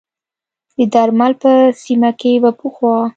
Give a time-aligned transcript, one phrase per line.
[0.77, 1.51] د درمسال په
[1.83, 2.95] سیمه کې به پخوا